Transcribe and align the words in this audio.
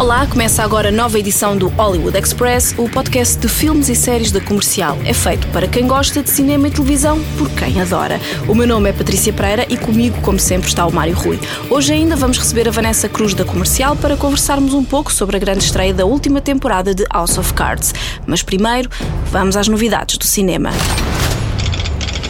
Olá, 0.00 0.26
começa 0.26 0.64
agora 0.64 0.88
a 0.88 0.90
nova 0.90 1.18
edição 1.18 1.54
do 1.54 1.68
Hollywood 1.68 2.16
Express, 2.16 2.74
o 2.78 2.88
podcast 2.88 3.36
de 3.36 3.46
filmes 3.46 3.90
e 3.90 3.94
séries 3.94 4.32
da 4.32 4.40
comercial. 4.40 4.96
É 5.04 5.12
feito 5.12 5.46
para 5.48 5.68
quem 5.68 5.86
gosta 5.86 6.22
de 6.22 6.30
cinema 6.30 6.68
e 6.68 6.70
televisão, 6.70 7.22
por 7.36 7.50
quem 7.50 7.78
adora. 7.82 8.18
O 8.48 8.54
meu 8.54 8.66
nome 8.66 8.88
é 8.88 8.94
Patrícia 8.94 9.30
Pereira 9.30 9.66
e 9.68 9.76
comigo, 9.76 10.18
como 10.22 10.38
sempre, 10.38 10.68
está 10.68 10.86
o 10.86 10.90
Mário 10.90 11.14
Rui. 11.14 11.38
Hoje 11.68 11.92
ainda 11.92 12.16
vamos 12.16 12.38
receber 12.38 12.66
a 12.66 12.70
Vanessa 12.70 13.10
Cruz 13.10 13.34
da 13.34 13.44
comercial 13.44 13.94
para 13.94 14.16
conversarmos 14.16 14.72
um 14.72 14.82
pouco 14.82 15.12
sobre 15.12 15.36
a 15.36 15.38
grande 15.38 15.64
estreia 15.64 15.92
da 15.92 16.06
última 16.06 16.40
temporada 16.40 16.94
de 16.94 17.04
House 17.12 17.36
of 17.36 17.52
Cards. 17.52 17.92
Mas 18.26 18.42
primeiro, 18.42 18.88
vamos 19.30 19.54
às 19.54 19.68
novidades 19.68 20.16
do 20.16 20.24
cinema. 20.24 20.70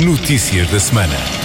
Notícias 0.00 0.68
da 0.70 0.80
semana. 0.80 1.39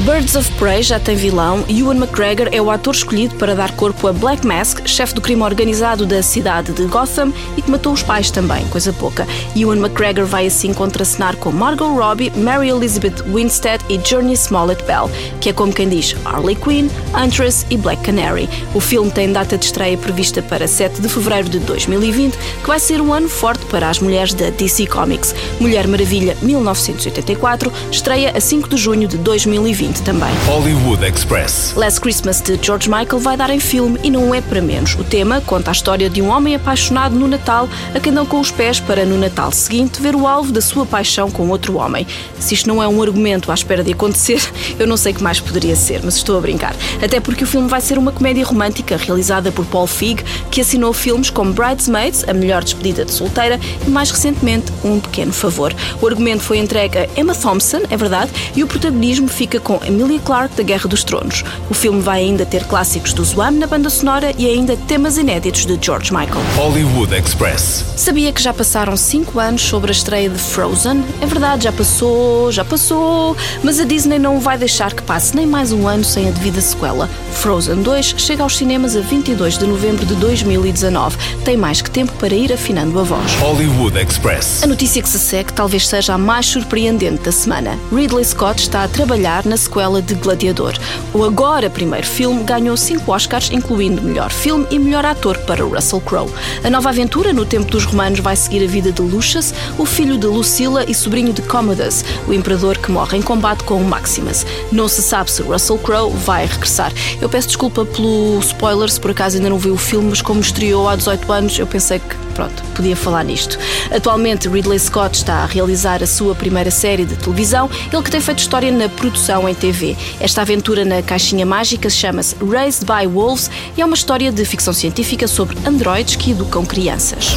Birds 0.00 0.36
of 0.36 0.48
Prey 0.52 0.82
já 0.82 1.00
tem 1.00 1.16
vilão 1.16 1.64
Ewan 1.68 1.96
McGregor 1.96 2.48
é 2.52 2.60
o 2.60 2.70
ator 2.70 2.94
escolhido 2.94 3.34
para 3.36 3.54
dar 3.54 3.72
corpo 3.72 4.06
a 4.06 4.12
Black 4.12 4.46
Mask, 4.46 4.86
chefe 4.86 5.14
do 5.14 5.22
crime 5.22 5.42
organizado 5.42 6.04
da 6.04 6.22
cidade 6.22 6.72
de 6.72 6.84
Gotham 6.84 7.32
e 7.56 7.62
que 7.62 7.70
matou 7.70 7.94
os 7.94 8.02
pais 8.02 8.30
também, 8.30 8.64
coisa 8.66 8.92
pouca. 8.92 9.26
Ewan 9.56 9.78
McGregor 9.78 10.26
vai 10.26 10.46
assim 10.46 10.74
contracenar 10.74 11.36
com 11.36 11.50
Margot 11.50 11.94
Robbie, 11.94 12.30
Mary 12.36 12.68
Elizabeth 12.68 13.24
Winstead 13.26 13.82
e 13.88 13.98
Journey 14.06 14.34
Smollett 14.34 14.84
Bell, 14.84 15.10
que 15.40 15.48
é 15.48 15.52
como 15.52 15.72
quem 15.72 15.88
diz 15.88 16.14
Harley 16.26 16.56
Quinn, 16.56 16.88
Huntress 17.14 17.66
e 17.70 17.76
Black 17.78 18.02
Canary. 18.02 18.48
O 18.74 18.80
filme 18.80 19.10
tem 19.10 19.32
data 19.32 19.56
de 19.56 19.64
estreia 19.64 19.96
prevista 19.96 20.42
para 20.42 20.68
7 20.68 21.00
de 21.00 21.08
fevereiro 21.08 21.48
de 21.48 21.58
2020, 21.60 22.36
que 22.36 22.68
vai 22.68 22.78
ser 22.78 23.00
um 23.00 23.14
ano 23.14 23.30
forte 23.30 23.64
para 23.66 23.88
as 23.88 23.98
mulheres 23.98 24.34
da 24.34 24.50
DC 24.50 24.86
Comics. 24.86 25.34
Mulher 25.58 25.88
Maravilha 25.88 26.36
1984 26.42 27.72
estreia 27.90 28.32
a 28.36 28.40
5 28.40 28.68
de 28.68 28.76
junho 28.76 29.08
de 29.08 29.16
2020 29.16 29.86
também. 30.00 30.32
Hollywood 30.46 31.04
Express. 31.04 31.74
Last 31.76 32.00
Christmas 32.00 32.40
de 32.40 32.58
George 32.60 32.88
Michael 32.88 33.18
vai 33.18 33.36
dar 33.36 33.50
em 33.50 33.60
filme 33.60 33.98
e 34.02 34.10
não 34.10 34.34
é 34.34 34.40
para 34.40 34.60
menos. 34.60 34.94
O 34.94 35.04
tema 35.04 35.40
conta 35.40 35.70
a 35.70 35.72
história 35.72 36.08
de 36.08 36.22
um 36.22 36.28
homem 36.28 36.54
apaixonado 36.54 37.14
no 37.14 37.26
Natal 37.26 37.68
a 37.94 38.00
quem 38.00 38.12
dão 38.12 38.26
com 38.26 38.40
os 38.40 38.50
pés 38.50 38.80
para 38.80 39.04
no 39.04 39.18
Natal 39.18 39.52
seguinte 39.52 40.00
ver 40.00 40.14
o 40.14 40.26
alvo 40.26 40.52
da 40.52 40.60
sua 40.60 40.86
paixão 40.86 41.30
com 41.30 41.48
outro 41.48 41.76
homem. 41.76 42.06
Se 42.38 42.54
isto 42.54 42.68
não 42.68 42.82
é 42.82 42.88
um 42.88 43.02
argumento 43.02 43.50
à 43.50 43.54
espera 43.54 43.82
de 43.82 43.92
acontecer, 43.92 44.40
eu 44.78 44.86
não 44.86 44.96
sei 44.96 45.12
o 45.12 45.16
que 45.16 45.22
mais 45.22 45.40
poderia 45.40 45.76
ser, 45.76 46.00
mas 46.04 46.16
estou 46.16 46.36
a 46.36 46.40
brincar. 46.40 46.74
Até 47.02 47.20
porque 47.20 47.44
o 47.44 47.46
filme 47.46 47.68
vai 47.68 47.80
ser 47.80 47.98
uma 47.98 48.12
comédia 48.12 48.44
romântica 48.44 48.96
realizada 48.96 49.50
por 49.52 49.64
Paul 49.66 49.86
Feig, 49.86 50.22
que 50.50 50.60
assinou 50.60 50.92
filmes 50.92 51.30
como 51.30 51.52
Bridesmaids, 51.52 52.24
A 52.28 52.32
Melhor 52.32 52.62
Despedida 52.62 53.04
de 53.04 53.12
Solteira 53.12 53.58
e 53.86 53.90
mais 53.90 54.10
recentemente 54.10 54.72
Um 54.84 55.00
Pequeno 55.00 55.32
Favor. 55.32 55.74
O 56.00 56.06
argumento 56.06 56.42
foi 56.42 56.58
entregue 56.58 56.98
a 56.98 57.08
Emma 57.16 57.34
Thompson, 57.34 57.82
é 57.90 57.96
verdade, 57.96 58.30
e 58.54 58.62
o 58.62 58.66
protagonismo 58.66 59.28
fica 59.28 59.60
com 59.60 59.75
Emilia 59.84 60.20
Clarke 60.20 60.56
da 60.56 60.62
Guerra 60.62 60.88
dos 60.88 61.04
Tronos. 61.04 61.44
O 61.70 61.74
filme 61.74 62.00
vai 62.00 62.20
ainda 62.20 62.46
ter 62.46 62.64
clássicos 62.64 63.12
do 63.12 63.24
Zwam 63.24 63.52
na 63.52 63.66
banda 63.66 63.90
sonora 63.90 64.32
e 64.38 64.46
ainda 64.46 64.76
temas 64.76 65.18
inéditos 65.18 65.66
de 65.66 65.78
George 65.80 66.12
Michael. 66.12 66.42
Hollywood 66.56 67.14
Express. 67.14 67.84
Sabia 67.96 68.32
que 68.32 68.42
já 68.42 68.52
passaram 68.52 68.96
5 68.96 69.38
anos 69.38 69.62
sobre 69.62 69.90
a 69.90 69.92
estreia 69.92 70.28
de 70.28 70.38
Frozen? 70.38 71.04
É 71.20 71.26
verdade, 71.26 71.64
já 71.64 71.72
passou, 71.72 72.52
já 72.52 72.64
passou, 72.64 73.36
mas 73.62 73.80
a 73.80 73.84
Disney 73.84 74.18
não 74.18 74.40
vai 74.40 74.56
deixar 74.58 74.92
que 74.92 75.02
passe 75.02 75.34
nem 75.34 75.46
mais 75.46 75.72
um 75.72 75.86
ano 75.88 76.04
sem 76.04 76.28
a 76.28 76.30
devida 76.30 76.60
sequela. 76.60 77.08
Frozen 77.32 77.82
2 77.82 78.14
chega 78.18 78.42
aos 78.42 78.56
cinemas 78.56 78.96
a 78.96 79.00
22 79.00 79.58
de 79.58 79.66
novembro 79.66 80.04
de 80.06 80.14
2019. 80.14 81.16
Tem 81.44 81.56
mais 81.56 81.82
que 81.82 81.90
tempo 81.90 82.12
para 82.18 82.34
ir 82.34 82.52
afinando 82.52 82.98
a 82.98 83.02
voz. 83.02 83.34
Hollywood 83.34 83.98
Express. 83.98 84.62
A 84.62 84.66
notícia 84.66 85.02
que 85.02 85.08
se 85.08 85.18
segue 85.18 85.52
talvez 85.52 85.86
seja 85.86 86.14
a 86.14 86.18
mais 86.18 86.46
surpreendente 86.46 87.22
da 87.22 87.32
semana. 87.32 87.78
Ridley 87.92 88.24
Scott 88.24 88.60
está 88.60 88.84
a 88.84 88.88
trabalhar 88.88 89.44
na 89.44 89.56
sequela 89.66 90.00
de 90.00 90.14
Gladiador. 90.14 90.74
O 91.12 91.24
agora 91.24 91.68
primeiro 91.68 92.06
filme 92.06 92.42
ganhou 92.44 92.76
cinco 92.76 93.12
Oscars, 93.12 93.50
incluindo 93.50 94.00
melhor 94.00 94.30
filme 94.30 94.66
e 94.70 94.78
melhor 94.78 95.04
ator 95.04 95.36
para 95.38 95.64
Russell 95.64 96.00
Crowe. 96.00 96.30
A 96.64 96.70
nova 96.70 96.90
aventura 96.90 97.32
no 97.32 97.44
tempo 97.44 97.70
dos 97.70 97.84
romanos 97.84 98.20
vai 98.20 98.36
seguir 98.36 98.64
a 98.64 98.68
vida 98.68 98.92
de 98.92 99.02
Lucius, 99.02 99.52
o 99.78 99.84
filho 99.84 100.16
de 100.16 100.26
Lucila 100.26 100.84
e 100.88 100.94
sobrinho 100.94 101.32
de 101.32 101.42
Commodus, 101.42 102.04
o 102.26 102.32
imperador 102.32 102.78
que 102.78 102.90
morre 102.90 103.18
em 103.18 103.22
combate 103.22 103.64
com 103.64 103.76
o 103.76 103.84
Maximus. 103.84 104.46
Não 104.70 104.88
se 104.88 105.02
sabe 105.02 105.30
se 105.30 105.42
Russell 105.42 105.78
Crowe 105.78 106.12
vai 106.24 106.46
regressar. 106.46 106.92
Eu 107.20 107.28
peço 107.28 107.48
desculpa 107.48 107.84
pelo 107.84 108.38
spoiler, 108.40 108.88
se 108.88 109.00
por 109.00 109.10
acaso 109.10 109.36
ainda 109.36 109.50
não 109.50 109.58
viu 109.58 109.74
o 109.74 109.78
filme, 109.78 110.10
mas 110.10 110.22
como 110.22 110.40
estreou 110.40 110.88
há 110.88 110.96
18 110.96 111.32
anos, 111.32 111.58
eu 111.58 111.66
pensei 111.66 111.98
que 111.98 112.25
pronto, 112.36 112.62
podia 112.74 112.94
falar 112.94 113.24
nisto. 113.24 113.58
Atualmente, 113.90 114.46
Ridley 114.46 114.78
Scott 114.78 115.16
está 115.16 115.36
a 115.36 115.46
realizar 115.46 116.02
a 116.02 116.06
sua 116.06 116.34
primeira 116.34 116.70
série 116.70 117.06
de 117.06 117.16
televisão, 117.16 117.70
ele 117.90 118.02
que 118.02 118.10
tem 118.10 118.20
feito 118.20 118.40
história 118.40 118.70
na 118.70 118.90
produção 118.90 119.48
em 119.48 119.54
TV. 119.54 119.96
Esta 120.20 120.42
aventura 120.42 120.84
na 120.84 121.02
caixinha 121.02 121.46
mágica 121.46 121.88
chama-se 121.88 122.36
Raised 122.44 122.84
by 122.84 123.06
Wolves 123.06 123.50
e 123.76 123.80
é 123.80 123.84
uma 123.84 123.94
história 123.94 124.30
de 124.30 124.44
ficção 124.44 124.74
científica 124.74 125.26
sobre 125.26 125.56
androides 125.66 126.16
que 126.16 126.32
educam 126.32 126.64
crianças. 126.66 127.34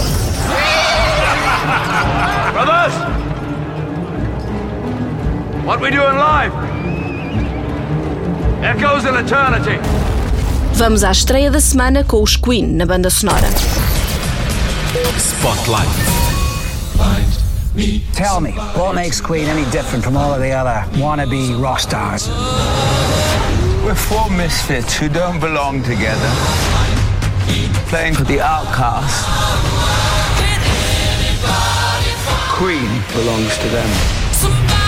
Brothers! 2.51 2.93
What 5.65 5.81
we 5.81 5.91
doing 5.91 6.17
live? 6.17 6.53
Echoes 8.61 9.05
in 9.05 9.15
eternity. 9.15 9.79
Vamos 10.73 11.03
à 11.03 11.11
estreia 11.11 11.49
da 11.49 11.61
semana 11.61 12.03
com 12.03 12.21
os 12.21 12.35
Queen 12.35 12.67
na 12.67 12.85
banda 12.85 13.09
sonora. 13.09 13.47
Spotlight. 14.89 15.87
Tell 18.13 18.41
me, 18.41 18.53
what 18.73 18.95
makes 18.95 19.21
Queen 19.21 19.45
any 19.45 19.69
different 19.69 20.03
from 20.03 20.17
all 20.17 20.33
of 20.33 20.41
the 20.41 20.49
other 20.49 20.83
wannabe 20.97 21.61
rock 21.61 21.79
stars? 21.79 22.27
We're 23.85 23.93
four 23.93 24.31
misfits 24.31 24.97
who 24.97 25.07
don't 25.07 25.39
belong 25.39 25.83
together. 25.83 26.29
Playing 27.87 28.15
for 28.15 28.23
the 28.23 28.41
outcasts. 28.41 29.25
Queen 32.57 32.89
belongs 33.13 33.57
to 33.59 33.69
them. 33.69 34.78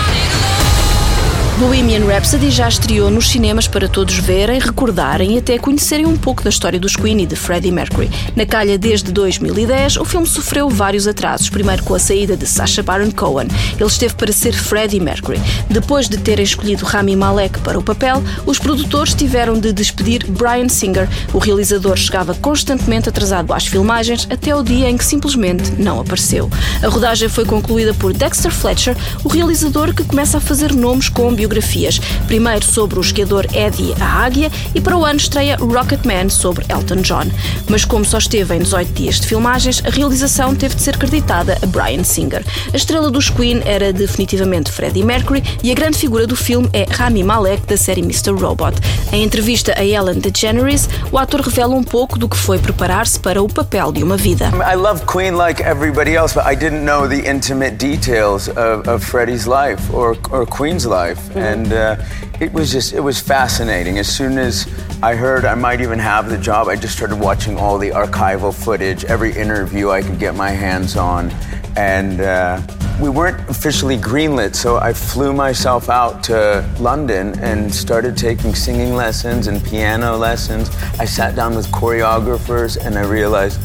Bohemian 1.61 2.03
Rhapsody 2.07 2.49
já 2.49 2.67
estreou 2.67 3.11
nos 3.11 3.29
cinemas 3.29 3.67
para 3.67 3.87
todos 3.87 4.17
verem, 4.17 4.59
recordarem 4.59 5.35
e 5.35 5.37
até 5.37 5.59
conhecerem 5.59 6.07
um 6.07 6.17
pouco 6.17 6.43
da 6.43 6.49
história 6.49 6.79
dos 6.79 6.95
Queen 6.95 7.21
e 7.21 7.25
de 7.27 7.35
Freddie 7.35 7.71
Mercury. 7.71 8.09
Na 8.35 8.47
calha 8.47 8.79
desde 8.79 9.11
2010, 9.11 9.97
o 9.97 10.03
filme 10.03 10.25
sofreu 10.25 10.67
vários 10.71 11.07
atrasos, 11.07 11.49
primeiro 11.49 11.83
com 11.83 11.93
a 11.93 11.99
saída 11.99 12.35
de 12.35 12.47
Sacha 12.47 12.81
Baron 12.81 13.11
Cohen. 13.11 13.47
Ele 13.79 13.85
esteve 13.85 14.15
para 14.15 14.33
ser 14.33 14.53
Freddie 14.53 14.99
Mercury. 14.99 15.39
Depois 15.69 16.09
de 16.09 16.17
terem 16.17 16.43
escolhido 16.43 16.83
Rami 16.83 17.15
Malek 17.15 17.59
para 17.59 17.77
o 17.77 17.83
papel, 17.83 18.23
os 18.43 18.57
produtores 18.57 19.13
tiveram 19.13 19.59
de 19.59 19.71
despedir 19.71 20.25
Brian 20.31 20.67
Singer. 20.67 21.07
O 21.31 21.37
realizador 21.37 21.95
chegava 21.95 22.33
constantemente 22.33 23.07
atrasado 23.07 23.53
às 23.53 23.67
filmagens 23.67 24.27
até 24.31 24.55
o 24.55 24.63
dia 24.63 24.89
em 24.89 24.97
que 24.97 25.05
simplesmente 25.05 25.73
não 25.77 25.99
apareceu. 25.99 26.49
A 26.81 26.87
rodagem 26.87 27.29
foi 27.29 27.45
concluída 27.45 27.93
por 27.93 28.13
Dexter 28.13 28.51
Fletcher, 28.51 28.97
o 29.23 29.29
realizador 29.29 29.93
que 29.93 30.03
começa 30.03 30.39
a 30.39 30.41
fazer 30.41 30.73
nomes 30.73 31.07
com 31.07 31.27
biografias. 31.51 31.99
Primeiro 32.27 32.65
sobre 32.65 32.97
o 32.97 33.01
esquiador 33.01 33.45
Eddie 33.53 33.93
a 33.99 34.23
Águia 34.23 34.49
e 34.73 34.79
para 34.79 34.97
o 34.97 35.05
ano 35.05 35.17
estreia 35.17 35.57
Rocketman 35.57 36.29
sobre 36.29 36.65
Elton 36.69 37.01
John. 37.01 37.25
Mas 37.69 37.83
como 37.83 38.05
só 38.05 38.17
esteve 38.17 38.55
em 38.55 38.59
18 38.59 38.93
dias 38.93 39.19
de 39.19 39.27
filmagens, 39.27 39.83
a 39.85 39.89
realização 39.89 40.55
teve 40.55 40.75
de 40.75 40.81
ser 40.81 40.97
creditada 40.97 41.57
a 41.61 41.65
Brian 41.65 42.03
Singer. 42.03 42.43
A 42.73 42.77
estrela 42.77 43.11
dos 43.11 43.29
Queen 43.29 43.61
era 43.65 43.91
definitivamente 43.91 44.71
Freddie 44.71 45.03
Mercury 45.03 45.43
e 45.61 45.71
a 45.71 45.75
grande 45.75 45.97
figura 45.97 46.25
do 46.25 46.35
filme 46.35 46.69
é 46.71 46.85
Rami 46.89 47.23
Malek 47.23 47.67
da 47.67 47.75
série 47.75 48.01
Mr. 48.01 48.31
Robot. 48.31 48.77
Em 49.11 49.23
entrevista 49.23 49.73
a 49.77 49.83
Ellen 49.83 50.19
DeGeneres, 50.19 50.87
o 51.11 51.17
ator 51.17 51.41
revela 51.41 51.75
um 51.75 51.83
pouco 51.83 52.17
do 52.17 52.29
que 52.29 52.37
foi 52.37 52.59
preparar-se 52.59 53.19
para 53.19 53.43
o 53.43 53.47
papel 53.47 53.91
de 53.91 54.03
uma 54.03 54.15
vida. 54.15 54.51
I 54.71 54.75
love 54.75 55.03
Queen 55.05 55.35
like 55.35 55.61
everybody 55.61 56.15
else, 56.15 56.33
but 56.33 56.45
I 56.45 56.55
didn't 56.55 56.85
know 56.85 57.07
the 57.07 57.29
intimate 57.29 57.77
details 57.77 58.47
of, 58.49 58.87
of 58.87 59.03
Freddie's 59.03 59.45
life 59.45 59.81
or, 59.93 60.17
or 60.31 60.45
Queen's 60.45 60.85
life. 60.85 61.19
And 61.35 61.71
uh, 61.73 61.95
it 62.39 62.51
was 62.53 62.71
just, 62.71 62.93
it 62.93 62.99
was 62.99 63.19
fascinating. 63.19 63.97
As 63.97 64.07
soon 64.07 64.37
as 64.37 64.67
I 65.01 65.15
heard 65.15 65.45
I 65.45 65.55
might 65.55 65.81
even 65.81 65.99
have 65.99 66.29
the 66.29 66.37
job, 66.37 66.67
I 66.67 66.75
just 66.75 66.95
started 66.95 67.19
watching 67.19 67.57
all 67.57 67.77
the 67.77 67.89
archival 67.89 68.53
footage, 68.53 69.05
every 69.05 69.31
interview 69.31 69.89
I 69.89 70.01
could 70.01 70.19
get 70.19 70.35
my 70.35 70.49
hands 70.49 70.95
on. 70.97 71.31
And 71.75 72.21
uh, 72.21 72.61
we 73.01 73.09
weren't 73.09 73.49
officially 73.49 73.97
greenlit, 73.97 74.55
so 74.55 74.77
I 74.77 74.93
flew 74.93 75.33
myself 75.33 75.89
out 75.89 76.23
to 76.25 76.69
London 76.79 77.37
and 77.39 77.73
started 77.73 78.15
taking 78.15 78.53
singing 78.53 78.93
lessons 78.93 79.47
and 79.47 79.63
piano 79.63 80.17
lessons. 80.17 80.69
I 80.99 81.05
sat 81.05 81.35
down 81.35 81.55
with 81.55 81.67
choreographers 81.67 82.77
and 82.83 82.97
I 82.97 83.05
realized, 83.05 83.59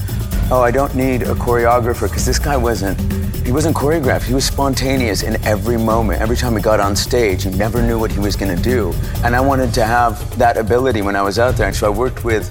oh, 0.51 0.63
I 0.63 0.71
don't 0.71 0.95
need 0.95 1.23
a 1.23 1.35
choreographer 1.35 2.09
because 2.09 2.25
this 2.25 2.39
guy 2.39 2.57
wasn't. 2.57 2.99
He 3.47 3.53
wasn't 3.53 3.77
choreographed. 3.77 4.25
He 4.25 4.35
was 4.35 4.45
spontaneous 4.45 5.23
in 5.23 5.41
every 5.45 5.79
moment. 5.79 6.21
Every 6.21 6.37
time 6.37 6.57
he 6.57 6.61
got 6.61 6.81
on 6.81 6.97
stage, 6.97 7.45
he 7.45 7.51
never 7.51 7.81
knew 7.81 7.97
what 7.97 8.11
he 8.11 8.19
was 8.19 8.35
going 8.35 8.55
to 8.57 8.61
do. 8.61 8.93
And 9.23 9.37
I 9.37 9.41
wanted 9.41 9.73
to 9.75 9.85
have 9.87 10.37
that 10.37 10.57
ability 10.57 11.01
when 11.01 11.15
I 11.15 11.23
was 11.23 11.39
out 11.39 11.55
there. 11.57 11.69
And 11.69 11.77
so 11.77 11.87
I 11.87 11.97
worked 11.97 12.25
with 12.25 12.51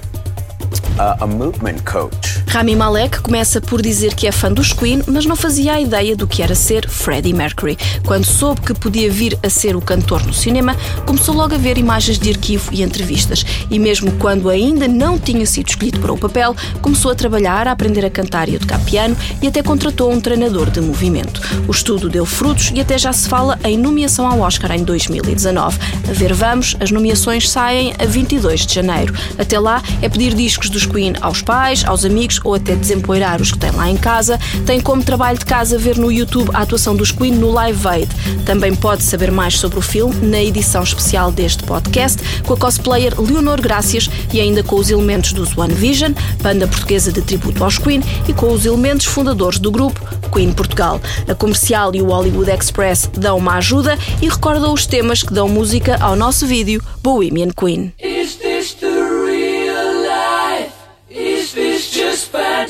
uh, 0.98 1.22
a 1.22 1.26
movement 1.26 1.78
coach 1.84 2.36
Rami 2.56 2.74
Malek 2.74 3.20
começa 3.20 3.60
por 3.60 3.82
dizer 3.82 4.14
que 4.14 4.26
é 4.26 4.32
fã 4.32 4.50
dos 4.50 4.72
Queen, 4.72 5.02
mas 5.06 5.26
não 5.26 5.36
fazia 5.36 5.74
a 5.74 5.80
ideia 5.80 6.16
do 6.16 6.26
que 6.26 6.42
era 6.42 6.54
ser 6.54 6.88
Freddie 6.88 7.34
Mercury. 7.34 7.76
Quando 8.06 8.24
soube 8.24 8.62
que 8.62 8.72
podia 8.72 9.10
vir 9.10 9.38
a 9.42 9.50
ser 9.50 9.76
o 9.76 9.80
cantor 9.80 10.24
no 10.24 10.32
cinema, 10.32 10.74
começou 11.04 11.34
logo 11.34 11.54
a 11.54 11.58
ver 11.58 11.76
imagens 11.76 12.18
de 12.18 12.30
arquivo 12.30 12.72
e 12.72 12.82
entrevistas. 12.82 13.44
E 13.70 13.78
mesmo 13.78 14.12
quando 14.12 14.48
ainda 14.48 14.88
não 14.88 15.18
tinha 15.18 15.44
sido 15.44 15.68
escolhido 15.68 16.00
para 16.00 16.12
o 16.12 16.16
papel, 16.16 16.56
começou 16.80 17.10
a 17.10 17.14
trabalhar, 17.14 17.68
a 17.68 17.72
aprender 17.72 18.06
a 18.06 18.10
cantar 18.10 18.48
e 18.48 18.56
a 18.56 18.58
tocar 18.58 18.80
piano 18.80 19.14
e 19.42 19.46
até 19.48 19.62
contratou 19.62 20.10
um 20.10 20.18
treinador 20.20 20.70
de 20.70 20.80
movimento. 20.80 21.42
O 21.68 21.72
estudo 21.72 22.08
deu 22.08 22.24
frutos 22.24 22.72
e 22.74 22.80
até 22.80 22.96
já 22.96 23.12
se 23.12 23.28
fala 23.28 23.58
em 23.64 23.76
nomeação 23.76 24.26
ao 24.26 24.40
Oscar 24.40 24.72
em 24.72 24.82
2019. 24.82 25.78
A 26.08 26.12
ver, 26.12 26.32
vamos, 26.32 26.74
as 26.80 26.90
nomeações 26.90 27.50
saem 27.50 27.92
a 27.98 28.06
22 28.06 28.64
de 28.64 28.74
janeiro. 28.74 29.12
Até 29.36 29.58
lá 29.58 29.82
é 30.00 30.08
pedir 30.08 30.32
discos 30.32 30.70
dos 30.70 30.85
Queen 30.86 31.14
aos 31.20 31.42
pais, 31.42 31.84
aos 31.84 32.04
amigos 32.04 32.40
ou 32.44 32.54
até 32.54 32.74
desempoeirar 32.74 33.40
os 33.40 33.52
que 33.52 33.58
têm 33.58 33.70
lá 33.72 33.90
em 33.90 33.96
casa. 33.96 34.38
Tem 34.64 34.80
como 34.80 35.02
trabalho 35.02 35.38
de 35.38 35.44
casa 35.44 35.78
ver 35.78 35.96
no 35.96 36.10
YouTube 36.10 36.50
a 36.54 36.62
atuação 36.62 36.96
dos 36.96 37.10
Queen 37.10 37.34
no 37.34 37.50
Live 37.50 37.86
Aid. 37.86 38.08
Também 38.44 38.74
pode 38.74 39.02
saber 39.02 39.30
mais 39.30 39.58
sobre 39.58 39.78
o 39.78 39.82
filme 39.82 40.14
na 40.26 40.42
edição 40.42 40.82
especial 40.82 41.30
deste 41.30 41.62
podcast 41.64 42.22
com 42.44 42.54
a 42.54 42.56
cosplayer 42.56 43.12
Leonor 43.20 43.60
Gracias 43.60 44.08
e 44.32 44.40
ainda 44.40 44.62
com 44.62 44.76
os 44.76 44.90
elementos 44.90 45.32
dos 45.32 45.56
One 45.56 45.74
Vision, 45.74 46.12
banda 46.42 46.66
portuguesa 46.66 47.12
de 47.12 47.22
tributo 47.22 47.62
aos 47.62 47.78
Queen, 47.78 48.02
e 48.28 48.32
com 48.32 48.52
os 48.52 48.64
elementos 48.64 49.06
fundadores 49.06 49.58
do 49.58 49.70
grupo 49.70 50.00
Queen 50.32 50.52
Portugal. 50.52 51.00
A 51.28 51.34
comercial 51.34 51.94
e 51.94 52.02
o 52.02 52.06
Hollywood 52.06 52.50
Express 52.50 53.10
dão 53.16 53.38
uma 53.38 53.56
ajuda 53.56 53.98
e 54.20 54.28
recordam 54.28 54.72
os 54.72 54.86
temas 54.86 55.22
que 55.22 55.32
dão 55.32 55.48
música 55.48 55.96
ao 56.00 56.16
nosso 56.16 56.46
vídeo 56.46 56.82
Bohemian 57.02 57.50
Queen. 57.50 57.92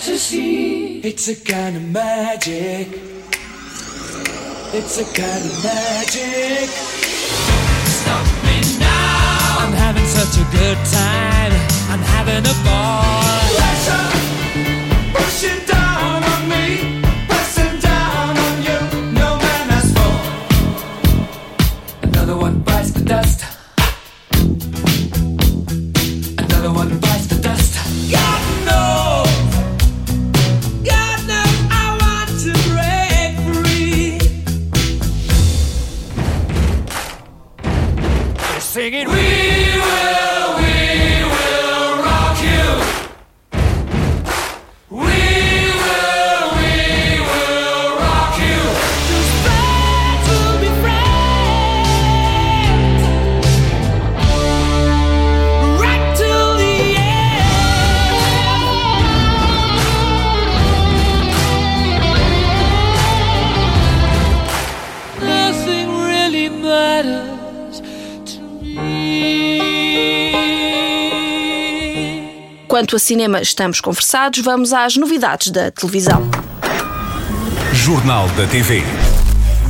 Fantasy? 0.07 1.01
It's 1.01 1.29
a 1.29 1.35
kind 1.35 1.77
of 1.77 1.83
magic. 1.91 2.89
It's 4.73 4.99
a 4.99 5.05
kind 5.05 5.45
of 5.45 5.65
magic. 5.65 6.69
Stop 7.99 8.27
me 8.45 8.61
now. 8.79 9.57
I'm 9.63 9.73
having 9.73 10.07
such 10.07 10.37
a 10.39 10.47
good 10.53 10.79
time. 10.93 11.53
I'm 11.91 12.03
having 12.15 12.45
a 12.47 12.57
ball. 12.65 13.23
Pressure 13.59 14.07
pushing 15.13 15.67
down 15.67 15.76
singing, 38.91 39.09
We 39.09 39.26
Quanto 72.77 72.95
a 72.95 72.99
cinema, 72.99 73.41
estamos 73.41 73.81
conversados, 73.81 74.41
vamos 74.41 74.75
às 74.75 74.99
novidades 74.99 75.51
da 75.51 75.71
televisão. 75.71 76.31
Jornal 77.73 78.29
da 78.37 78.47
TV. 78.47 78.83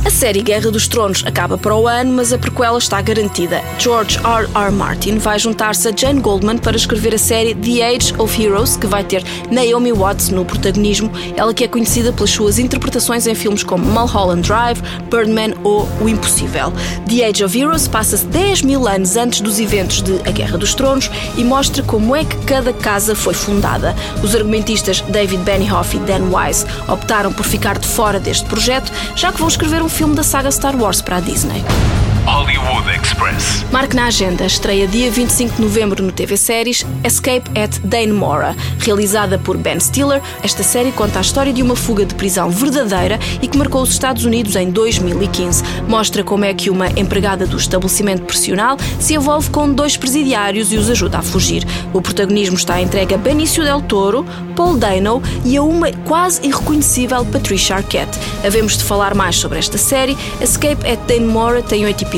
A 0.07 0.09
série 0.09 0.41
Guerra 0.41 0.71
dos 0.71 0.87
Tronos 0.87 1.21
acaba 1.25 1.57
para 1.57 1.75
o 1.75 1.85
ano, 1.85 2.13
mas 2.13 2.31
a 2.31 2.37
prequela 2.37 2.77
está 2.77 3.01
garantida. 3.01 3.61
George 3.77 4.17
R. 4.19 4.47
R. 4.55 4.71
Martin 4.71 5.17
vai 5.17 5.37
juntar-se 5.37 5.85
a 5.89 5.93
Jane 5.93 6.21
Goldman 6.21 6.59
para 6.59 6.77
escrever 6.77 7.13
a 7.13 7.17
série 7.17 7.53
The 7.53 7.85
Age 7.85 8.13
of 8.17 8.41
Heroes, 8.41 8.77
que 8.77 8.87
vai 8.87 9.03
ter 9.03 9.21
Naomi 9.51 9.91
Watts 9.91 10.29
no 10.29 10.45
protagonismo, 10.45 11.11
ela 11.35 11.53
que 11.53 11.65
é 11.65 11.67
conhecida 11.67 12.13
pelas 12.13 12.29
suas 12.29 12.57
interpretações 12.57 13.27
em 13.27 13.35
filmes 13.35 13.63
como 13.63 13.83
Mulholland 13.83 14.47
Drive, 14.47 14.81
Birdman 15.11 15.53
ou 15.65 15.85
O 15.99 16.07
Impossível. 16.07 16.71
The 17.09 17.25
Age 17.25 17.43
of 17.43 17.59
Heroes 17.59 17.89
passa-se 17.89 18.25
10 18.27 18.61
mil 18.61 18.87
anos 18.87 19.17
antes 19.17 19.41
dos 19.41 19.59
eventos 19.59 20.01
de 20.01 20.21
A 20.25 20.31
Guerra 20.31 20.57
dos 20.57 20.73
Tronos 20.73 21.11
e 21.35 21.43
mostra 21.43 21.83
como 21.83 22.15
é 22.15 22.23
que 22.23 22.37
cada 22.45 22.71
casa 22.71 23.13
foi 23.13 23.33
fundada. 23.33 23.93
Os 24.23 24.33
argumentistas 24.33 25.01
David 25.01 25.43
Benioff 25.43 25.97
e 25.97 25.99
Dan 25.99 26.29
Wise 26.33 26.65
optaram 26.87 27.33
por 27.33 27.45
ficar 27.45 27.77
de 27.77 27.89
fora 27.89 28.21
deste 28.21 28.45
projeto, 28.45 28.89
já 29.13 29.33
que 29.33 29.39
vão 29.39 29.49
escrever 29.49 29.81
um 29.81 29.96
filme 29.97 30.13
da 30.13 30.21
saga 30.21 30.51
Star 30.51 30.75
Wars 30.75 31.01
para 31.01 31.15
a 31.15 31.19
Disney. 31.19 31.63
Hollywood 32.27 32.89
Express. 32.89 33.63
Marque 33.71 33.95
na 33.95 34.07
agenda, 34.07 34.45
estreia 34.45 34.85
dia 34.85 35.09
25 35.09 35.55
de 35.55 35.61
novembro 35.61 36.03
no 36.03 36.11
TV 36.11 36.35
Séries 36.35 36.85
Escape 37.01 37.49
at 37.57 37.79
Dannemora. 37.79 38.53
Realizada 38.79 39.39
por 39.39 39.55
Ben 39.55 39.79
Stiller, 39.79 40.21
esta 40.43 40.61
série 40.61 40.91
conta 40.91 41.19
a 41.19 41.21
história 41.21 41.53
de 41.53 41.63
uma 41.63 41.73
fuga 41.73 42.05
de 42.05 42.13
prisão 42.15 42.49
verdadeira 42.49 43.17
e 43.41 43.47
que 43.47 43.57
marcou 43.57 43.81
os 43.81 43.91
Estados 43.91 44.25
Unidos 44.25 44.57
em 44.57 44.69
2015. 44.69 45.63
Mostra 45.87 46.21
como 46.21 46.43
é 46.43 46.53
que 46.53 46.69
uma 46.69 46.89
empregada 46.99 47.47
do 47.47 47.55
estabelecimento 47.55 48.23
pressional 48.23 48.75
se 48.99 49.13
envolve 49.13 49.49
com 49.49 49.71
dois 49.71 49.95
presidiários 49.95 50.73
e 50.73 50.75
os 50.75 50.89
ajuda 50.89 51.19
a 51.19 51.21
fugir. 51.21 51.65
O 51.93 52.01
protagonismo 52.01 52.57
está 52.57 52.81
entregue 52.81 53.15
a 53.15 53.17
Benício 53.17 53.63
Del 53.63 53.81
Toro, 53.81 54.25
Paul 54.53 54.75
Dano 54.75 55.23
e 55.45 55.55
a 55.55 55.63
uma 55.63 55.93
quase 56.05 56.45
irreconhecível 56.45 57.25
Patricia 57.25 57.77
Arquette. 57.77 58.19
Havemos 58.45 58.77
de 58.77 58.83
falar 58.83 59.15
mais 59.15 59.37
sobre 59.37 59.59
esta 59.59 59.77
série. 59.77 60.17
Escape 60.41 60.85
at 60.85 60.99
Dannemora 61.07 61.61
tem 61.63 61.85
oito 61.85 62.03
episódios 62.03 62.16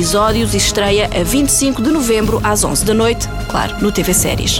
e 0.54 0.56
estreia 0.56 1.10
a 1.14 1.22
25 1.22 1.82
de 1.82 1.90
novembro 1.90 2.40
às 2.42 2.64
11 2.64 2.84
da 2.86 2.94
noite, 2.94 3.28
claro, 3.48 3.76
no 3.82 3.92
TV 3.92 4.14
Séries. 4.14 4.58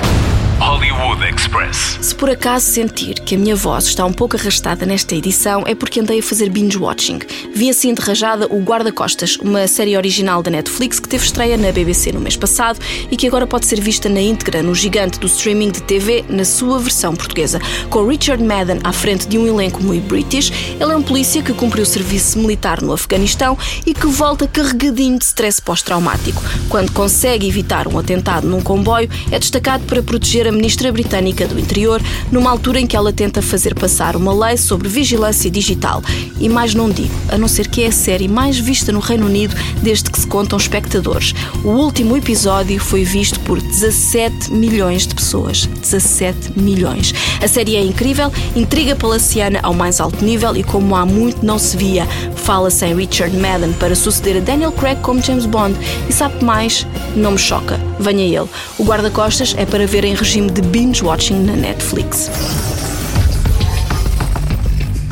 Hollywood 0.60 1.24
Express. 1.24 1.98
Se 2.02 2.14
por 2.14 2.28
acaso 2.28 2.66
sentir 2.66 3.14
que 3.14 3.34
a 3.34 3.38
minha 3.38 3.56
voz 3.56 3.86
está 3.86 4.04
um 4.04 4.12
pouco 4.12 4.36
arrastada 4.36 4.84
nesta 4.84 5.14
edição, 5.14 5.64
é 5.66 5.74
porque 5.74 6.00
andei 6.00 6.18
a 6.18 6.22
fazer 6.22 6.50
binge-watching. 6.50 7.20
Vi 7.54 7.70
assim 7.70 7.94
de 7.94 8.02
rajada 8.02 8.46
o 8.46 8.60
Guarda-Costas, 8.60 9.36
uma 9.36 9.66
série 9.66 9.96
original 9.96 10.42
da 10.42 10.50
Netflix 10.50 11.00
que 11.00 11.08
teve 11.08 11.24
estreia 11.24 11.56
na 11.56 11.72
BBC 11.72 12.12
no 12.12 12.20
mês 12.20 12.36
passado 12.36 12.78
e 13.10 13.16
que 13.16 13.26
agora 13.26 13.46
pode 13.46 13.64
ser 13.64 13.80
vista 13.80 14.10
na 14.10 14.20
íntegra 14.20 14.62
no 14.62 14.74
gigante 14.74 15.18
do 15.18 15.26
streaming 15.26 15.70
de 15.70 15.82
TV 15.82 16.26
na 16.28 16.44
sua 16.44 16.78
versão 16.78 17.14
portuguesa. 17.16 17.58
Com 17.88 18.06
Richard 18.06 18.44
Madden 18.44 18.80
à 18.84 18.92
frente 18.92 19.26
de 19.26 19.38
um 19.38 19.46
elenco 19.46 19.82
muito 19.82 20.06
british, 20.06 20.52
ele 20.78 20.92
é 20.92 20.96
um 20.96 21.02
polícia 21.02 21.42
que 21.42 21.54
cumpriu 21.54 21.86
serviço 21.86 22.38
militar 22.38 22.82
no 22.82 22.92
Afeganistão 22.92 23.56
e 23.86 23.94
que 23.94 24.06
volta 24.06 24.46
carregadinho 24.46 25.18
de 25.18 25.24
stress 25.24 25.60
pós-traumático. 25.60 26.42
Quando 26.68 26.92
consegue 26.92 27.48
evitar 27.48 27.88
um 27.88 27.98
atentado 27.98 28.46
num 28.46 28.60
comboio, 28.60 29.08
é 29.32 29.38
destacado 29.38 29.84
para 29.86 30.02
proteger 30.02 30.49
a 30.49 30.49
ministra 30.52 30.90
britânica 30.92 31.46
do 31.46 31.58
Interior, 31.58 32.02
numa 32.30 32.50
altura 32.50 32.80
em 32.80 32.86
que 32.86 32.96
ela 32.96 33.12
tenta 33.12 33.42
fazer 33.42 33.74
passar 33.74 34.16
uma 34.16 34.32
lei 34.32 34.56
sobre 34.56 34.88
vigilância 34.88 35.50
digital. 35.50 36.02
E 36.38 36.48
mais 36.48 36.74
não 36.74 36.90
digo, 36.90 37.14
a 37.28 37.38
não 37.38 37.48
ser 37.48 37.68
que 37.68 37.82
é 37.82 37.88
a 37.88 37.92
série 37.92 38.28
mais 38.28 38.58
vista 38.58 38.92
no 38.92 39.00
Reino 39.00 39.26
Unido 39.26 39.54
desde 39.82 40.10
que 40.10 40.18
se 40.18 40.26
contam 40.26 40.58
espectadores. 40.58 41.34
O 41.64 41.68
último 41.68 42.16
episódio 42.16 42.80
foi 42.80 43.04
visto 43.04 43.38
por 43.40 43.60
17 43.60 44.52
milhões 44.52 45.06
de 45.06 45.14
pessoas. 45.14 45.66
17 45.66 46.58
milhões. 46.58 47.14
A 47.42 47.48
série 47.48 47.76
é 47.76 47.82
incrível, 47.82 48.32
intriga 48.54 48.96
palaciana 48.96 49.60
ao 49.62 49.74
mais 49.74 50.00
alto 50.00 50.24
nível 50.24 50.56
e 50.56 50.62
como 50.62 50.94
há 50.96 51.04
muito 51.04 51.44
não 51.44 51.58
se 51.58 51.76
via. 51.76 52.06
Fala-se 52.36 52.86
em 52.86 52.94
Richard 52.94 53.36
Madden 53.36 53.72
para 53.74 53.94
suceder 53.94 54.38
a 54.38 54.40
Daniel 54.40 54.72
Craig 54.72 55.00
como 55.00 55.22
James 55.22 55.46
Bond. 55.46 55.76
E 56.08 56.12
sabe 56.12 56.44
mais? 56.44 56.86
Não 57.16 57.32
me 57.32 57.38
choca. 57.38 57.89
Venha 58.00 58.24
ele. 58.24 58.48
O 58.78 58.84
guarda-costas 58.84 59.54
é 59.58 59.66
para 59.66 59.86
ver 59.86 60.04
em 60.04 60.14
regime 60.14 60.50
de 60.50 60.62
binge-watching 60.62 61.44
na 61.44 61.52
Netflix. 61.52 62.30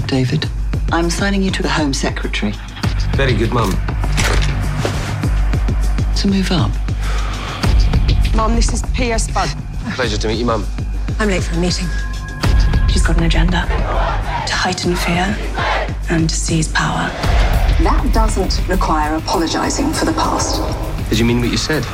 David, 0.06 0.48
I'm 0.90 1.10
signing 1.10 1.42
you 1.44 1.50
to 1.52 1.62
the 1.62 1.68
Home 1.68 1.92
Secretary 1.92 2.54
Very 3.14 3.34
good, 3.34 3.52
Mum. 3.52 3.70
to 6.16 6.28
move 6.28 6.50
up. 6.50 6.70
Mum, 8.34 8.54
this 8.56 8.72
is 8.72 8.82
P.S. 8.94 9.28
Bud. 9.30 9.48
Pleasure 9.94 10.16
to 10.16 10.28
meet 10.28 10.38
you, 10.38 10.46
Mum. 10.46 10.64
I'm 11.20 11.28
late 11.28 11.42
for 11.42 11.54
a 11.56 11.58
meeting. 11.60 11.86
She's 12.88 13.02
got 13.06 13.18
an 13.18 13.24
agenda 13.24 13.66
to 14.46 14.54
heighten 14.54 14.96
fear 14.96 15.36
and 16.08 16.28
to 16.28 16.34
seize 16.34 16.68
power. 16.72 17.10
That 17.84 18.10
doesn't 18.14 18.66
require 18.66 19.14
apologising 19.16 19.92
for 19.92 20.06
the 20.06 20.12
past. 20.14 20.58
Did 21.10 21.18
you 21.18 21.26
mean 21.26 21.40
what 21.40 21.50
you 21.50 21.58
said? 21.58 21.84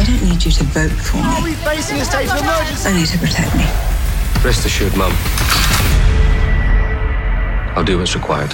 I 0.00 0.02
don't 0.02 0.22
need 0.22 0.42
you 0.42 0.50
to 0.52 0.64
vote 0.64 0.92
for 0.92 1.18
me. 1.44 1.52
facing 1.56 2.00
a 2.00 2.04
state 2.06 2.26
of 2.30 2.40
emergency? 2.40 2.88
Only 2.88 3.04
to 3.04 3.18
protect 3.18 3.54
me. 3.54 3.66
Rest 4.42 4.64
assured, 4.64 4.96
Mum. 4.96 5.12
I'll 7.76 7.84
do 7.84 7.98
what's 7.98 8.14
required. 8.14 8.50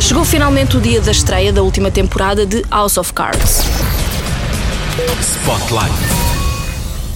Chegou 0.00 0.24
finalmente 0.24 0.76
o 0.76 0.80
dia 0.80 1.00
da 1.00 1.12
estreia 1.12 1.52
da 1.52 1.62
última 1.62 1.88
temporada 1.88 2.44
de 2.44 2.64
House 2.68 2.98
of 2.98 3.12
Cards. 3.12 3.62
Spotlight. 5.22 6.15